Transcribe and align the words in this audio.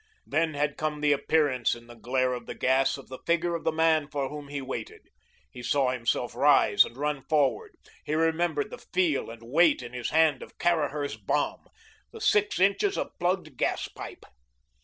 Then 0.25 0.55
had 0.55 0.77
come 0.77 1.01
the 1.01 1.11
appearance 1.11 1.75
in 1.75 1.85
the 1.85 1.93
glare 1.93 2.33
of 2.33 2.47
the 2.47 2.55
gas 2.55 2.97
of 2.97 3.07
the 3.07 3.19
figure 3.27 3.53
of 3.53 3.63
the 3.63 3.71
man 3.71 4.07
for 4.07 4.29
whom 4.29 4.47
he 4.47 4.59
waited. 4.59 5.03
He 5.51 5.61
saw 5.61 5.91
himself 5.91 6.33
rise 6.33 6.83
and 6.83 6.97
run 6.97 7.21
forward. 7.29 7.75
He 8.03 8.15
remembered 8.15 8.71
the 8.71 8.79
feel 8.95 9.29
and 9.29 9.43
weight 9.43 9.83
in 9.83 9.93
his 9.93 10.09
hand 10.09 10.41
of 10.41 10.57
Caraher's 10.57 11.17
bomb 11.17 11.65
the 12.09 12.19
six 12.19 12.59
inches 12.59 12.97
of 12.97 13.11
plugged 13.19 13.57
gas 13.57 13.87
pipe. 13.89 14.23